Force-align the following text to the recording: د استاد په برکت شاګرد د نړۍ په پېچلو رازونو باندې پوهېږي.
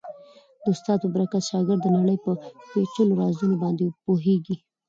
د 0.63 0.65
استاد 0.73 0.97
په 1.03 1.09
برکت 1.15 1.41
شاګرد 1.49 1.81
د 1.83 1.87
نړۍ 1.97 2.17
په 2.25 2.31
پېچلو 2.71 3.13
رازونو 3.21 3.55
باندې 3.63 3.85
پوهېږي. 4.05 4.55